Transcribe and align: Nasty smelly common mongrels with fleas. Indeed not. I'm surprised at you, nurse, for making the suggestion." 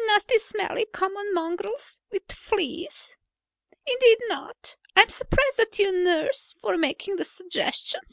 Nasty 0.00 0.38
smelly 0.40 0.84
common 0.92 1.32
mongrels 1.32 2.00
with 2.10 2.24
fleas. 2.32 3.14
Indeed 3.86 4.18
not. 4.26 4.76
I'm 4.96 5.10
surprised 5.10 5.60
at 5.60 5.78
you, 5.78 5.92
nurse, 5.92 6.56
for 6.60 6.76
making 6.76 7.14
the 7.14 7.24
suggestion." 7.24 8.00